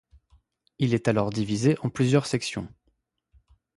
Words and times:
Il 0.79 0.95
est 0.95 1.07
alors 1.09 1.29
divisé 1.29 1.77
en 1.83 1.91
plusieurs 1.91 2.25
sections. 2.25 2.67